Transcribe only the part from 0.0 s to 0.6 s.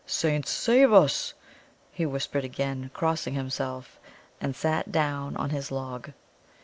"Saints